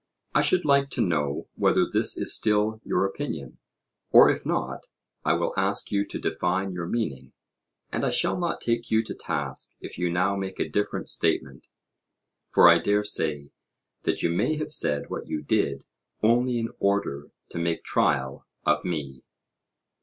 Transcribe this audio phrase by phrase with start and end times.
[0.33, 3.59] I should like to know whether this is still your opinion;
[4.09, 4.87] or if not,
[5.23, 7.33] I will ask you to define your meaning,
[7.91, 11.67] and I shall not take you to task if you now make a different statement.
[12.47, 13.51] For I dare say
[14.01, 15.83] that you may have said what you did
[16.23, 19.21] only in order to make trial of me.